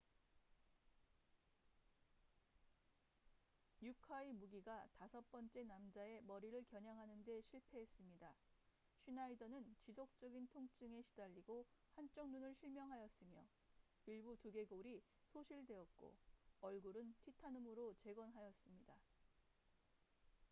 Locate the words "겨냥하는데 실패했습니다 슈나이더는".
6.71-9.75